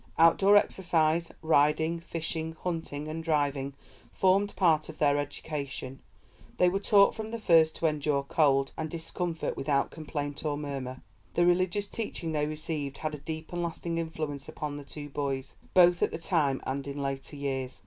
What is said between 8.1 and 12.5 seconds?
cold and discomfort without complaint or murmur. The religious teaching they